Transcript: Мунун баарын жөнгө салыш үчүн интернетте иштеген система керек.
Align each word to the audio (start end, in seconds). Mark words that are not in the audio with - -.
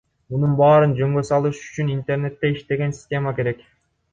Мунун 0.35 0.53
баарын 0.61 0.95
жөнгө 0.99 1.23
салыш 1.27 1.59
үчүн 1.67 1.91
интернетте 1.99 2.53
иштеген 2.57 2.99
система 3.01 3.39
керек. 3.43 3.63